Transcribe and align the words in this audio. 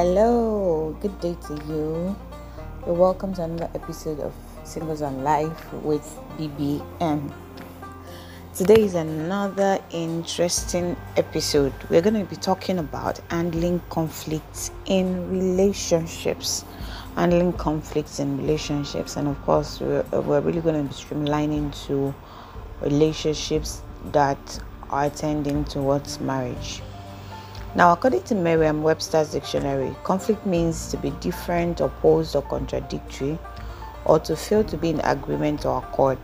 Hello, 0.00 0.96
good 1.00 1.20
day 1.20 1.36
to 1.48 1.54
you. 1.66 2.14
Welcome 2.86 3.34
to 3.34 3.42
another 3.42 3.68
episode 3.74 4.20
of 4.20 4.32
Singles 4.62 5.00
and 5.00 5.24
Life 5.24 5.72
with 5.72 6.06
BBM. 6.38 7.32
Today 8.54 8.80
is 8.82 8.94
another 8.94 9.80
interesting 9.90 10.96
episode. 11.16 11.72
We're 11.90 12.00
going 12.00 12.14
to 12.14 12.30
be 12.30 12.36
talking 12.36 12.78
about 12.78 13.18
handling 13.28 13.82
conflicts 13.90 14.70
in 14.86 15.32
relationships. 15.32 16.64
Handling 17.16 17.54
conflicts 17.54 18.20
in 18.20 18.38
relationships, 18.38 19.16
and 19.16 19.26
of 19.26 19.42
course, 19.42 19.80
we're, 19.80 20.04
we're 20.12 20.40
really 20.42 20.60
going 20.60 20.80
to 20.80 20.94
be 20.94 20.94
streamlining 20.94 21.74
to 21.88 22.14
relationships 22.82 23.82
that 24.12 24.60
are 24.90 25.10
tending 25.10 25.64
towards 25.64 26.20
marriage. 26.20 26.82
Now, 27.78 27.92
according 27.92 28.24
to 28.24 28.34
Merriam 28.34 28.82
Webster's 28.82 29.30
dictionary, 29.30 29.94
conflict 30.02 30.44
means 30.44 30.88
to 30.88 30.96
be 30.96 31.10
different, 31.20 31.80
opposed, 31.80 32.34
or 32.34 32.42
contradictory, 32.42 33.38
or 34.04 34.18
to 34.18 34.34
fail 34.34 34.64
to 34.64 34.76
be 34.76 34.90
in 34.90 34.98
agreement 35.02 35.64
or 35.64 35.78
accord. 35.78 36.18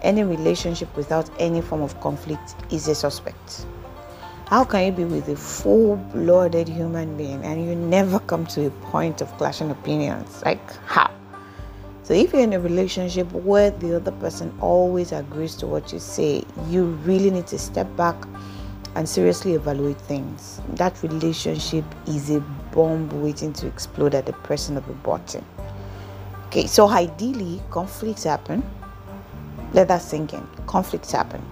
Any 0.00 0.24
relationship 0.24 0.88
without 0.96 1.28
any 1.38 1.60
form 1.60 1.82
of 1.82 2.00
conflict 2.00 2.54
is 2.72 2.88
a 2.88 2.94
suspect. 2.94 3.66
How 4.46 4.64
can 4.64 4.86
you 4.86 4.92
be 4.92 5.04
with 5.04 5.28
a 5.28 5.36
full 5.36 5.96
blooded 5.96 6.66
human 6.66 7.14
being 7.14 7.44
and 7.44 7.62
you 7.62 7.74
never 7.74 8.18
come 8.18 8.46
to 8.46 8.68
a 8.68 8.70
point 8.88 9.20
of 9.20 9.28
clashing 9.36 9.70
opinions? 9.70 10.42
Like, 10.46 10.66
how? 10.86 11.10
So, 12.04 12.14
if 12.14 12.32
you're 12.32 12.40
in 12.40 12.54
a 12.54 12.58
relationship 12.58 13.30
where 13.32 13.70
the 13.70 13.96
other 13.96 14.12
person 14.12 14.50
always 14.62 15.12
agrees 15.12 15.56
to 15.56 15.66
what 15.66 15.92
you 15.92 15.98
say, 15.98 16.42
you 16.70 16.84
really 17.04 17.30
need 17.30 17.48
to 17.48 17.58
step 17.58 17.94
back 17.98 18.16
and 18.94 19.08
seriously 19.08 19.54
evaluate 19.54 20.00
things. 20.00 20.60
That 20.70 21.02
relationship 21.02 21.84
is 22.06 22.30
a 22.30 22.40
bomb 22.72 23.08
waiting 23.22 23.52
to 23.54 23.66
explode 23.66 24.14
at 24.14 24.26
the 24.26 24.32
pressing 24.32 24.76
of 24.76 24.88
a 24.88 24.92
button. 24.94 25.44
Okay, 26.46 26.66
so 26.66 26.88
ideally, 26.88 27.62
conflicts 27.70 28.24
happen. 28.24 28.62
Let 29.72 29.88
that 29.88 30.02
sink 30.02 30.32
in. 30.32 30.46
Conflicts 30.66 31.12
happen. 31.12 31.44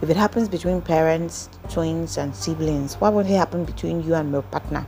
If 0.00 0.08
it 0.08 0.16
happens 0.16 0.48
between 0.48 0.80
parents, 0.80 1.50
twins, 1.68 2.16
and 2.16 2.34
siblings, 2.34 2.94
why 2.94 3.10
would 3.10 3.26
it 3.26 3.36
happen 3.36 3.64
between 3.64 4.02
you 4.02 4.14
and 4.14 4.32
your 4.32 4.42
partner? 4.42 4.86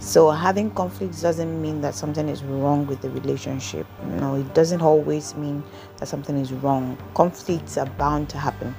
So, 0.00 0.30
having 0.30 0.70
conflicts 0.70 1.20
doesn't 1.20 1.60
mean 1.60 1.82
that 1.82 1.94
something 1.94 2.28
is 2.28 2.42
wrong 2.42 2.86
with 2.86 3.02
the 3.02 3.10
relationship. 3.10 3.86
No, 4.18 4.34
it 4.36 4.54
doesn't 4.54 4.80
always 4.80 5.34
mean 5.34 5.62
that 5.98 6.06
something 6.06 6.36
is 6.38 6.52
wrong. 6.52 6.96
Conflicts 7.14 7.76
are 7.76 7.86
bound 7.86 8.30
to 8.30 8.38
happen 8.38 8.74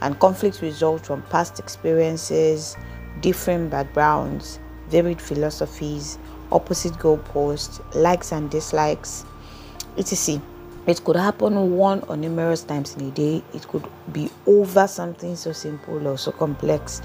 and 0.00 0.18
conflicts 0.20 0.62
result 0.62 1.06
from 1.06 1.22
past 1.22 1.58
experiences, 1.58 2.76
different 3.20 3.70
backgrounds, 3.70 4.58
varied 4.88 5.20
philosophies, 5.20 6.18
opposite 6.52 6.92
goalposts, 6.94 7.82
likes 7.94 8.32
and 8.32 8.50
dislikes, 8.50 9.24
etc. 9.96 10.40
It 10.86 11.02
could 11.02 11.16
happen 11.16 11.76
one 11.76 12.02
or 12.02 12.16
numerous 12.16 12.62
times 12.62 12.94
in 12.94 13.08
a 13.08 13.10
day. 13.10 13.42
It 13.52 13.66
could 13.66 13.84
be 14.12 14.30
over 14.46 14.86
something 14.86 15.34
so 15.34 15.50
simple 15.50 16.06
or 16.06 16.16
so 16.16 16.30
complex. 16.30 17.02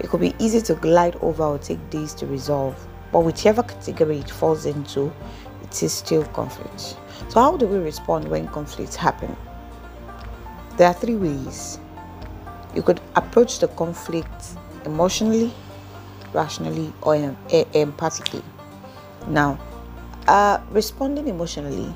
It 0.00 0.10
could 0.10 0.20
be 0.20 0.34
easy 0.38 0.60
to 0.62 0.74
glide 0.74 1.16
over 1.22 1.44
or 1.44 1.58
take 1.58 1.88
days 1.88 2.12
to 2.14 2.26
resolve. 2.26 2.76
But 3.10 3.20
whichever 3.20 3.62
category 3.62 4.18
it 4.18 4.30
falls 4.30 4.66
into, 4.66 5.10
it 5.62 5.82
is 5.82 5.94
still 5.94 6.24
conflict. 6.24 6.96
So, 7.28 7.40
how 7.40 7.56
do 7.56 7.66
we 7.66 7.78
respond 7.78 8.28
when 8.28 8.48
conflicts 8.48 8.96
happen? 8.96 9.34
There 10.76 10.88
are 10.88 10.94
three 10.94 11.16
ways 11.16 11.78
you 12.74 12.82
could 12.82 13.00
approach 13.16 13.58
the 13.58 13.68
conflict 13.68 14.44
emotionally, 14.84 15.52
rationally, 16.32 16.92
or 17.02 17.14
em- 17.14 17.36
empathically. 17.50 18.42
Now, 19.28 19.58
uh, 20.26 20.60
responding 20.70 21.28
emotionally, 21.28 21.94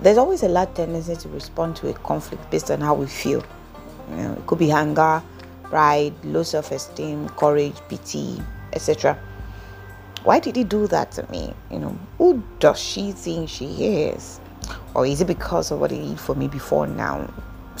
there's 0.00 0.18
always 0.18 0.42
a 0.42 0.48
large 0.48 0.72
tendency 0.74 1.16
to 1.16 1.28
respond 1.28 1.76
to 1.76 1.88
a 1.88 1.92
conflict 1.94 2.50
based 2.50 2.70
on 2.70 2.80
how 2.80 2.94
we 2.94 3.06
feel. 3.06 3.44
You 4.10 4.16
know, 4.16 4.32
it 4.32 4.46
could 4.46 4.58
be 4.58 4.70
anger, 4.70 5.22
pride, 5.64 6.14
low 6.24 6.42
self-esteem, 6.42 7.28
courage, 7.30 7.76
pity, 7.88 8.40
etc. 8.72 9.18
Why 10.24 10.38
did 10.38 10.56
he 10.56 10.64
do 10.64 10.86
that 10.88 11.12
to 11.12 11.30
me? 11.30 11.54
You 11.70 11.78
know, 11.78 11.98
who 12.18 12.42
does 12.58 12.78
she 12.78 13.12
think 13.12 13.48
she 13.48 13.66
is? 13.84 14.40
Or 14.94 15.06
is 15.06 15.20
it 15.20 15.26
because 15.26 15.70
of 15.70 15.80
what 15.80 15.90
he 15.90 15.98
did 15.98 16.20
for 16.20 16.34
me 16.34 16.48
before 16.48 16.86
now? 16.86 17.28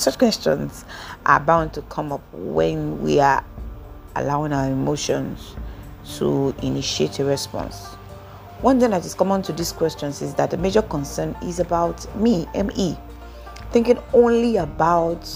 Such 0.00 0.18
questions 0.18 0.84
are 1.26 1.38
bound 1.40 1.74
to 1.74 1.82
come 1.82 2.12
up 2.12 2.22
when 2.32 3.02
we 3.02 3.20
are 3.20 3.44
allowing 4.16 4.52
our 4.52 4.66
emotions 4.66 5.54
to 6.16 6.54
initiate 6.62 7.18
a 7.18 7.24
response. 7.24 7.86
One 8.62 8.80
thing 8.80 8.90
that 8.90 9.04
is 9.04 9.14
common 9.14 9.42
to 9.42 9.52
these 9.52 9.72
questions 9.72 10.22
is 10.22 10.34
that 10.34 10.50
the 10.50 10.56
major 10.56 10.82
concern 10.82 11.36
is 11.42 11.60
about 11.60 12.14
me, 12.16 12.46
ME, 12.54 12.96
thinking 13.70 13.98
only 14.12 14.56
about 14.56 15.28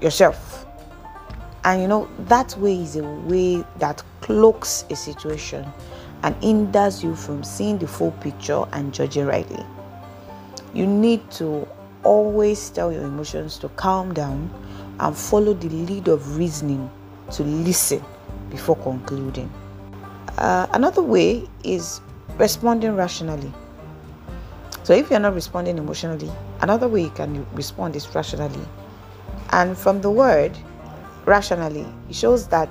yourself. 0.00 0.66
And 1.64 1.82
you 1.82 1.88
know, 1.88 2.08
that 2.20 2.56
way 2.58 2.80
is 2.80 2.96
a 2.96 3.02
way 3.02 3.64
that 3.78 4.02
cloaks 4.20 4.84
a 4.90 4.96
situation 4.96 5.66
and 6.22 6.34
hinders 6.42 7.02
you 7.02 7.14
from 7.14 7.42
seeing 7.44 7.78
the 7.78 7.86
full 7.86 8.12
picture 8.12 8.64
and 8.72 8.92
judging 8.92 9.26
rightly. 9.26 9.64
You 10.74 10.86
need 10.86 11.28
to 11.32 11.66
always 12.02 12.70
tell 12.70 12.92
your 12.92 13.02
emotions 13.02 13.58
to 13.58 13.68
calm 13.70 14.14
down 14.14 14.50
and 15.00 15.16
follow 15.16 15.54
the 15.54 15.68
lead 15.68 16.08
of 16.08 16.36
reasoning 16.36 16.90
to 17.32 17.42
listen 17.42 18.04
before 18.50 18.76
concluding. 18.76 19.50
Uh, 20.38 20.66
another 20.72 21.02
way 21.02 21.48
is 21.64 22.00
responding 22.38 22.96
rationally. 22.96 23.52
So, 24.82 24.94
if 24.94 25.10
you're 25.10 25.20
not 25.20 25.34
responding 25.34 25.78
emotionally, 25.78 26.30
another 26.62 26.88
way 26.88 27.02
you 27.02 27.10
can 27.10 27.46
respond 27.54 27.94
is 27.96 28.12
rationally. 28.14 28.66
And 29.50 29.76
from 29.76 30.00
the 30.00 30.10
word 30.10 30.56
rationally, 31.26 31.86
it 32.08 32.14
shows 32.14 32.48
that 32.48 32.68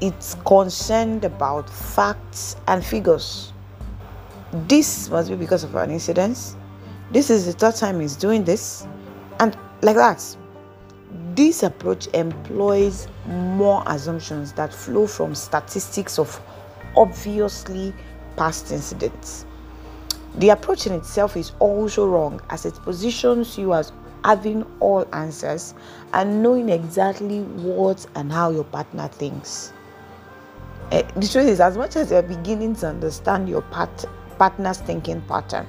it's 0.00 0.34
concerned 0.46 1.24
about 1.24 1.70
facts 1.70 2.56
and 2.66 2.84
figures. 2.84 3.52
This 4.52 5.08
must 5.08 5.30
be 5.30 5.36
because 5.36 5.64
of 5.64 5.74
an 5.76 5.90
incident, 5.90 6.56
this 7.12 7.30
is 7.30 7.46
the 7.46 7.52
third 7.52 7.76
time 7.76 8.00
he's 8.00 8.16
doing 8.16 8.44
this. 8.44 8.86
And 9.38 9.56
like 9.82 9.96
that. 9.96 10.36
This 11.34 11.62
approach 11.62 12.08
employs 12.08 13.08
more 13.26 13.82
assumptions 13.86 14.52
that 14.52 14.72
flow 14.72 15.06
from 15.06 15.34
statistics 15.34 16.18
of 16.18 16.40
obviously 16.96 17.94
past 18.36 18.70
incidents. 18.70 19.46
The 20.36 20.50
approach 20.50 20.86
in 20.86 20.92
itself 20.92 21.36
is 21.36 21.52
also 21.58 22.06
wrong 22.06 22.40
as 22.50 22.64
it 22.64 22.74
positions 22.74 23.58
you 23.58 23.74
as 23.74 23.92
having 24.24 24.64
all 24.80 25.06
answers 25.12 25.74
and 26.12 26.42
knowing 26.42 26.68
exactly 26.68 27.40
what 27.42 28.06
and 28.14 28.32
how 28.32 28.50
your 28.50 28.64
partner 28.64 29.08
thinks. 29.08 29.72
Uh, 30.90 31.02
the 31.16 31.26
truth 31.26 31.48
is, 31.48 31.60
as 31.60 31.76
much 31.76 31.96
as 31.96 32.10
you're 32.10 32.22
beginning 32.22 32.74
to 32.76 32.88
understand 32.88 33.48
your 33.48 33.62
part- 33.62 34.04
partner's 34.38 34.78
thinking 34.78 35.20
pattern, 35.22 35.66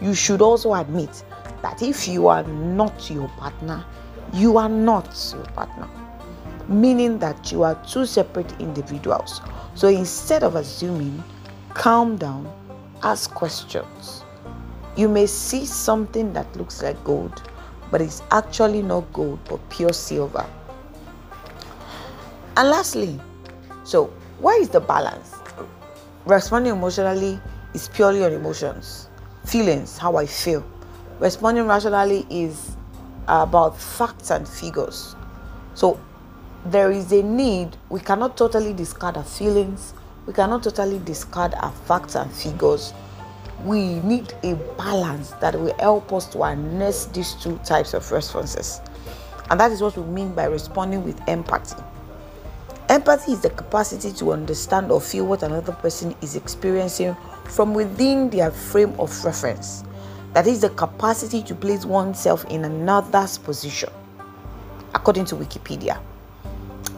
you 0.00 0.14
should 0.14 0.42
also 0.42 0.74
admit 0.74 1.24
that 1.62 1.82
if 1.82 2.06
you 2.06 2.28
are 2.28 2.42
not 2.44 3.10
your 3.10 3.28
partner, 3.30 3.84
you 4.32 4.58
are 4.58 4.68
not 4.68 5.32
your 5.34 5.44
partner, 5.46 5.88
meaning 6.68 7.18
that 7.18 7.50
you 7.50 7.62
are 7.62 7.74
two 7.86 8.04
separate 8.06 8.52
individuals. 8.60 9.40
So 9.74 9.88
instead 9.88 10.42
of 10.42 10.54
assuming, 10.54 11.22
calm 11.74 12.16
down, 12.16 12.52
ask 13.02 13.32
questions. 13.32 14.22
You 14.96 15.08
may 15.08 15.26
see 15.26 15.66
something 15.66 16.32
that 16.32 16.54
looks 16.56 16.82
like 16.82 17.02
gold, 17.04 17.42
but 17.90 18.00
it's 18.00 18.22
actually 18.30 18.82
not 18.82 19.12
gold 19.12 19.38
but 19.48 19.66
pure 19.70 19.92
silver. 19.92 20.46
And 22.56 22.70
lastly, 22.70 23.20
so 23.84 24.06
where 24.40 24.60
is 24.60 24.70
the 24.70 24.80
balance? 24.80 25.34
Responding 26.24 26.72
emotionally 26.72 27.38
is 27.74 27.88
purely 27.88 28.24
on 28.24 28.32
emotions 28.32 29.08
feelings, 29.46 29.96
how 29.96 30.16
I 30.16 30.26
feel. 30.26 30.64
Responding 31.18 31.66
rationally 31.66 32.26
is 32.28 32.76
about 33.28 33.78
facts 33.78 34.30
and 34.30 34.46
figures. 34.46 35.16
So 35.74 35.98
there 36.66 36.90
is 36.90 37.12
a 37.12 37.22
need, 37.22 37.76
we 37.88 38.00
cannot 38.00 38.36
totally 38.36 38.72
discard 38.72 39.16
our 39.16 39.24
feelings, 39.24 39.94
we 40.26 40.32
cannot 40.32 40.62
totally 40.62 40.98
discard 40.98 41.54
our 41.54 41.72
facts 41.72 42.16
and 42.16 42.30
figures. 42.32 42.92
We 43.64 44.00
need 44.00 44.34
a 44.42 44.54
balance 44.76 45.30
that 45.40 45.54
will 45.54 45.74
help 45.78 46.12
us 46.12 46.26
to 46.32 46.38
harness 46.38 47.06
these 47.06 47.34
two 47.34 47.58
types 47.64 47.94
of 47.94 48.10
responses. 48.12 48.80
And 49.48 49.58
that 49.60 49.70
is 49.70 49.80
what 49.80 49.96
we 49.96 50.04
mean 50.04 50.34
by 50.34 50.44
responding 50.44 51.04
with 51.04 51.20
empathy. 51.28 51.82
Empathy 52.88 53.32
is 53.32 53.40
the 53.40 53.50
capacity 53.50 54.12
to 54.12 54.32
understand 54.32 54.92
or 54.92 55.00
feel 55.00 55.26
what 55.26 55.42
another 55.42 55.72
person 55.72 56.14
is 56.22 56.36
experiencing 56.36 57.16
from 57.44 57.74
within 57.74 58.30
their 58.30 58.52
frame 58.52 58.94
of 59.00 59.24
reference. 59.24 59.82
That 60.34 60.46
is 60.46 60.60
the 60.60 60.70
capacity 60.70 61.42
to 61.42 61.54
place 61.56 61.84
oneself 61.84 62.44
in 62.44 62.64
another's 62.64 63.38
position, 63.38 63.90
according 64.94 65.24
to 65.26 65.34
Wikipedia. 65.34 66.00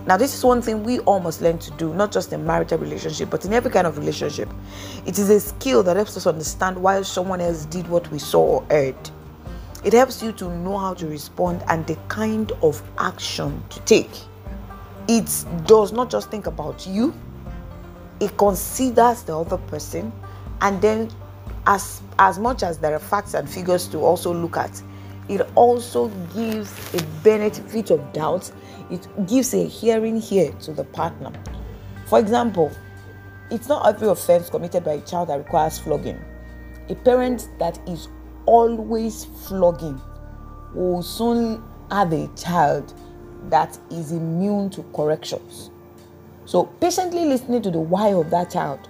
Now, 0.07 0.19
this 0.19 0.35
is 0.35 0.45
one 0.45 0.61
thing 0.61 0.85
we 0.85 0.99
all 1.01 1.21
must 1.21 1.41
learn 1.41 1.59
to 1.59 1.71
do, 1.73 1.95
not 1.95 2.13
just 2.13 2.35
in 2.35 2.45
marital 2.45 2.77
relationship, 2.77 3.31
but 3.31 3.47
in 3.47 3.55
every 3.55 3.71
kind 3.71 3.87
of 3.87 3.97
relationship. 3.97 4.51
It 5.07 5.19
is 5.19 5.31
a 5.31 5.41
skill 5.41 5.83
that 5.85 5.97
helps 5.97 6.19
us 6.19 6.27
understand 6.27 6.77
why 6.77 7.01
someone 7.01 7.41
else 7.41 7.65
did 7.65 7.89
what 7.89 8.11
we 8.11 8.19
saw 8.19 8.59
or 8.59 8.67
heard. 8.71 9.11
It 9.85 9.95
helps 9.95 10.23
you 10.23 10.33
to 10.33 10.51
know 10.51 10.77
how 10.77 10.93
to 10.95 11.07
respond 11.07 11.63
and 11.69 11.87
the 11.87 11.97
kind 12.09 12.53
of 12.63 12.83
action 12.99 13.63
to 13.71 13.81
take. 13.81 14.11
It 15.09 15.45
does 15.67 15.93
not 15.93 16.11
just 16.11 16.31
think 16.31 16.47
about 16.47 16.87
you, 16.87 17.15
it 18.21 18.37
considers 18.37 19.23
the 19.23 19.39
other 19.39 19.57
person, 19.57 20.13
and 20.61 20.81
then 20.83 21.11
as 21.67 22.03
as 22.19 22.39
much 22.39 22.63
as 22.63 22.79
there 22.79 22.95
are 22.95 22.99
facts 22.99 23.35
and 23.35 23.49
figures 23.49 23.89
to 23.89 23.99
also 23.99 24.35
look 24.35 24.57
at, 24.57 24.83
it 25.29 25.41
also 25.55 26.09
gives 26.35 26.73
a 26.95 27.03
benefit 27.23 27.91
of 27.91 28.13
doubt. 28.13 28.51
It 28.91 29.07
gives 29.27 29.55
a 29.55 29.67
hearing 29.67 30.21
here 30.21 30.53
to 30.63 30.73
the 30.73 30.85
partner. 30.85 31.33
For 32.07 32.19
example, 32.19 32.73
it's 33.51 33.69
not 33.69 33.87
every 33.87 34.09
offense 34.09 34.51
committed 34.51 34.85
by 34.85 34.93
a 34.93 35.01
child 35.03 35.29
that 35.29 35.39
requires 35.39 35.79
flogging. 35.79 36.23
A 36.89 36.95
parent 36.95 37.49
that 37.59 37.79
is 37.89 38.09
always 38.47 39.27
flogging 39.47 40.01
will 40.75 41.03
soon 41.03 41.63
have 41.91 42.13
a 42.13 42.29
child 42.35 42.95
that 43.51 43.79
is 43.91 44.13
immune 44.13 44.71
to 44.71 44.83
corrections. 44.95 45.71
So, 46.45 46.65
patiently 46.65 47.25
listening 47.25 47.63
to 47.63 47.71
the 47.71 47.79
why 47.79 48.09
of 48.15 48.31
that 48.31 48.51
child 48.51 48.89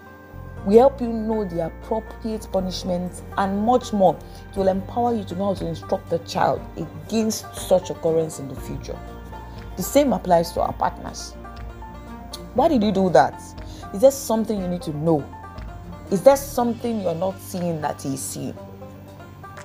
will 0.65 0.79
help 0.79 1.01
you 1.01 1.09
know 1.09 1.45
the 1.45 1.67
appropriate 1.67 2.47
punishments 2.53 3.23
and 3.37 3.65
much 3.65 3.93
more. 3.93 4.19
It 4.51 4.57
will 4.57 4.69
empower 4.69 5.15
you 5.15 5.25
to 5.25 5.35
know 5.35 5.47
how 5.47 5.55
to 5.55 5.67
instruct 5.67 6.11
the 6.11 6.19
child 6.21 6.61
against 6.77 7.53
such 7.57 7.91
occurrence 7.91 8.39
in 8.39 8.49
the 8.49 8.55
future. 8.55 8.99
The 9.77 9.83
same 9.83 10.13
applies 10.13 10.53
to 10.53 10.61
our 10.61 10.73
partners. 10.73 11.33
Why 12.55 12.69
did 12.69 12.83
you 12.83 12.93
do 12.93 13.11
that? 13.11 13.41
Is 13.95 14.01
there 14.01 14.11
something 14.11 14.61
you 14.61 14.69
need 14.69 14.83
to 14.83 14.97
know? 14.97 15.25
Is 16.11 16.23
there 16.23 16.37
something 16.37 17.01
you're 17.01 17.15
not 17.15 17.39
seeing 17.39 17.81
that 17.81 18.03
he's 18.03 18.21
seeing? 18.21 18.57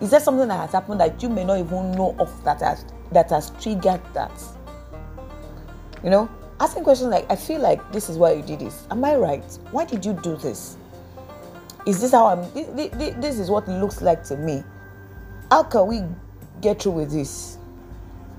Is 0.01 0.11
there 0.11 0.19
something 0.19 0.47
that 0.47 0.59
has 0.59 0.71
happened 0.71 0.99
that 0.99 1.21
you 1.23 1.29
may 1.29 1.43
not 1.43 1.59
even 1.59 1.91
know 1.93 2.15
of 2.19 2.43
that 2.43 2.59
has 2.61 2.85
that 3.11 3.29
has 3.29 3.51
triggered 3.61 4.01
that? 4.13 4.31
You 6.03 6.09
know, 6.09 6.29
asking 6.59 6.83
questions 6.83 7.09
like, 7.09 7.29
I 7.31 7.35
feel 7.35 7.61
like 7.61 7.91
this 7.91 8.09
is 8.09 8.17
why 8.17 8.33
you 8.33 8.43
did 8.43 8.59
this. 8.59 8.85
Am 8.91 9.03
I 9.05 9.15
right? 9.15 9.43
Why 9.71 9.85
did 9.85 10.05
you 10.05 10.13
do 10.13 10.35
this? 10.35 10.77
Is 11.85 12.01
this 12.01 12.11
how 12.11 12.27
I'm? 12.27 12.53
This 12.53 13.39
is 13.39 13.49
what 13.49 13.67
it 13.67 13.79
looks 13.79 14.01
like 14.01 14.23
to 14.25 14.37
me. 14.37 14.63
How 15.49 15.63
can 15.63 15.87
we 15.87 16.01
get 16.61 16.81
through 16.81 16.93
with 16.93 17.11
this? 17.11 17.57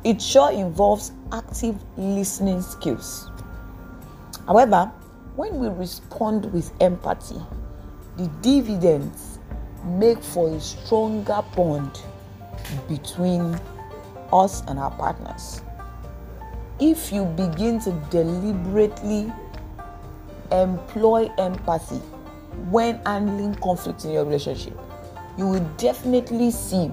It 0.03 0.21
sure 0.21 0.51
involves 0.53 1.13
active 1.33 1.77
listening 1.97 2.61
skills. 2.61 3.31
However, 4.47 4.93
when 5.37 5.59
we 5.59 5.69
respond 5.69 6.53
with 6.53 6.71
empathy, 6.81 7.41
the 8.17 8.29
dividends 8.43 9.39
make 9.85 10.23
for 10.23 10.55
a 10.55 10.61
stronger 10.61 11.43
bond 11.57 12.01
between 12.89 13.59
us 14.33 14.63
and 14.69 14.79
our 14.79 14.91
partners. 14.91 15.63
If 16.81 17.13
you 17.13 17.25
begin 17.25 17.79
to 17.81 17.93
deliberately 18.11 19.33
employ 20.51 21.31
empathy 21.39 22.01
when 22.71 23.01
handling 23.07 23.55
conflict 23.57 24.05
in 24.05 24.11
your 24.11 24.25
relationship, 24.25 24.79
you 25.39 25.47
will 25.47 25.65
definitely 25.77 26.51
see 26.51 26.91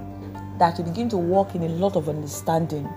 that 0.59 0.77
you 0.77 0.83
begin 0.83 1.09
to 1.09 1.17
walk 1.17 1.55
in 1.55 1.63
a 1.63 1.69
lot 1.69 1.95
of 1.95 2.09
understanding. 2.09 2.87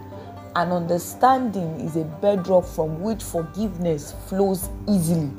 And 0.56 0.72
understanding 0.72 1.80
is 1.80 1.96
a 1.96 2.04
bedrock 2.04 2.64
from 2.64 3.00
which 3.00 3.22
forgiveness 3.22 4.14
flows 4.26 4.68
easily, 4.88 5.32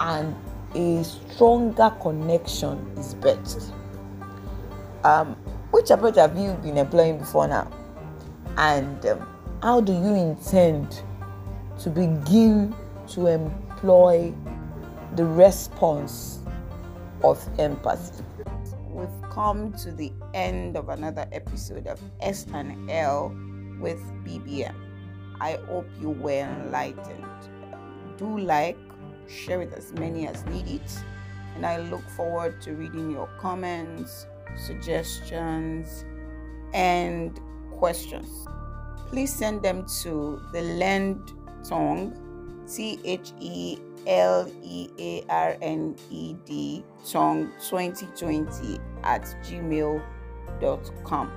and 0.00 0.36
a 0.74 1.02
stronger 1.02 1.90
connection 2.00 2.78
is 2.96 3.14
built. 3.14 3.72
Um, 5.02 5.34
which 5.70 5.90
approach 5.90 6.16
have 6.16 6.38
you 6.38 6.52
been 6.62 6.76
employing 6.76 7.18
before 7.18 7.48
now? 7.48 7.70
And 8.56 9.04
um, 9.06 9.26
how 9.62 9.80
do 9.80 9.92
you 9.92 10.14
intend 10.14 11.02
to 11.80 11.90
begin 11.90 12.74
to 13.08 13.26
employ 13.26 14.32
the 15.16 15.24
response 15.24 16.40
of 17.24 17.44
empathy. 17.58 18.24
We've 18.90 19.08
come 19.30 19.72
to 19.74 19.92
the 19.92 20.12
end 20.34 20.76
of 20.76 20.88
another 20.88 21.26
episode 21.32 21.86
of 21.86 22.00
S 22.20 22.46
and 22.52 22.90
L 22.90 23.34
with 23.80 24.00
BBM. 24.24 24.74
I 25.40 25.58
hope 25.68 25.86
you 26.00 26.10
were 26.10 26.30
enlightened. 26.30 27.24
Do 28.16 28.38
like, 28.38 28.78
share 29.28 29.58
with 29.58 29.72
as 29.72 29.92
many 29.94 30.26
as 30.26 30.44
need 30.46 30.68
it, 30.68 31.04
and 31.54 31.64
I 31.64 31.78
look 31.78 32.08
forward 32.10 32.60
to 32.62 32.72
reading 32.74 33.10
your 33.10 33.28
comments, 33.38 34.26
suggestions, 34.56 36.04
and 36.72 37.40
questions. 37.72 38.46
Please 39.10 39.34
send 39.34 39.62
them 39.62 39.86
to 40.02 40.40
the 40.52 40.62
Learned 40.62 41.32
Tongue, 41.64 42.12
T 42.70 43.00
H 43.04 43.32
E 43.40 43.78
L 44.06 44.50
E 44.62 44.88
A 44.98 45.24
R 45.28 45.56
N 45.62 45.96
E 46.10 46.34
D 46.44 46.84
tongue 47.10 47.50
2020 47.68 48.78
at 49.02 49.22
gmail.com. 49.42 51.32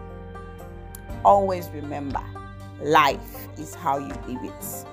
Always 1.24 1.70
remember 1.70 2.22
life 2.82 3.48
is 3.58 3.76
how 3.76 3.98
you 3.98 4.14
live 4.28 4.44
it. 4.44 4.86